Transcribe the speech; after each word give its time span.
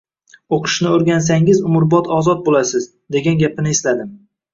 «O‘qishni 0.55 0.87
o‘rgansangiz, 0.91 1.59
umrbod 1.71 2.09
ozod 2.15 2.41
bo‘lasiz» 2.47 2.87
degan 3.17 3.39
gapini 3.43 3.75
esladim. 3.75 4.09